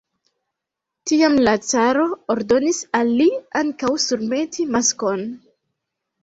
Tiam 1.09 1.35
la 1.47 1.51
caro 1.65 2.05
ordonis 2.35 2.79
al 3.01 3.13
li 3.19 3.29
ankaŭ 3.61 3.93
surmeti 4.07 4.67
maskon. 4.79 5.29